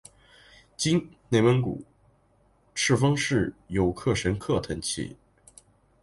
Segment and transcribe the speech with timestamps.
[0.75, 1.85] 今内蒙古
[2.73, 5.15] 赤峰市有克什克腾旗。